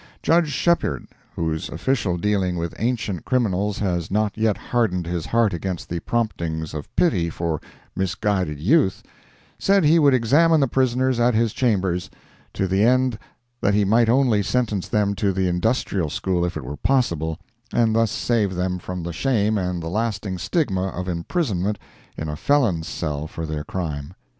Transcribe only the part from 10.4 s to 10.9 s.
the